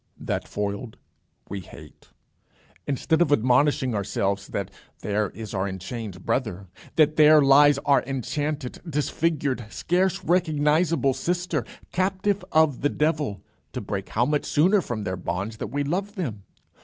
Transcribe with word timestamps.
That 0.17 0.47
foiled, 0.47 0.97
we 1.47 1.59
hate. 1.59 2.09
Instead 2.87 3.21
of 3.21 3.31
admonishing 3.31 3.93
ourselves 3.93 4.47
that 4.47 4.71
there 5.01 5.29
is 5.29 5.53
our 5.53 5.67
enchained 5.67 6.25
brother, 6.25 6.65
that 6.95 7.17
there 7.17 7.39
lies 7.39 7.77
our 7.85 8.01
enchanted, 8.07 8.79
disfigured, 8.89 9.63
scarce 9.69 10.23
recognizable 10.23 11.13
sister, 11.13 11.63
captive 11.91 12.43
of 12.51 12.81
the 12.81 12.89
devil, 12.89 13.43
to 13.73 13.81
break, 13.81 14.09
how 14.09 14.25
much 14.25 14.45
sooner, 14.45 14.81
from 14.81 15.03
their 15.03 15.17
bonds, 15.17 15.57
that 15.57 15.67
we 15.67 15.83
love 15.83 16.15
them! 16.15 16.45